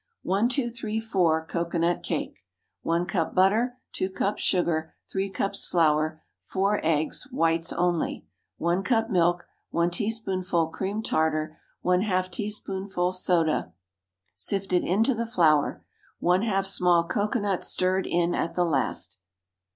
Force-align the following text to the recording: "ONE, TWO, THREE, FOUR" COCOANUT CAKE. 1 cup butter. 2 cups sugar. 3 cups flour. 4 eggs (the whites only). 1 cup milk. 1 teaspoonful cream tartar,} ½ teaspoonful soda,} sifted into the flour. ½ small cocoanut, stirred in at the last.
"ONE, 0.23 0.49
TWO, 0.49 0.67
THREE, 0.67 0.99
FOUR" 0.99 1.45
COCOANUT 1.45 2.01
CAKE. 2.01 2.39
1 2.81 3.05
cup 3.05 3.35
butter. 3.35 3.77
2 3.93 4.09
cups 4.09 4.41
sugar. 4.41 4.95
3 5.11 5.29
cups 5.29 5.67
flour. 5.67 6.23
4 6.41 6.83
eggs 6.83 7.25
(the 7.29 7.35
whites 7.37 7.71
only). 7.73 8.25
1 8.57 8.81
cup 8.81 9.11
milk. 9.11 9.45
1 9.69 9.91
teaspoonful 9.91 10.69
cream 10.69 11.03
tartar,} 11.03 11.59
½ 11.85 12.31
teaspoonful 12.31 13.11
soda,} 13.11 13.73
sifted 14.35 14.83
into 14.83 15.13
the 15.13 15.27
flour. 15.27 15.85
½ 16.19 16.65
small 16.65 17.03
cocoanut, 17.03 17.63
stirred 17.63 18.07
in 18.07 18.33
at 18.33 18.55
the 18.55 18.65
last. 18.65 19.19